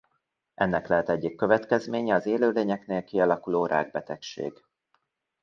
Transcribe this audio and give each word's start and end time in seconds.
Ennek 0.53 0.87
lehet 0.87 1.09
egyik 1.09 1.35
következménye 1.35 2.13
az 2.15 2.25
élőlényeknél 2.25 3.03
kialakuló 3.03 3.65
rákbetegség. 3.65 4.65